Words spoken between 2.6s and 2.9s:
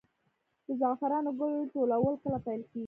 کیږي؟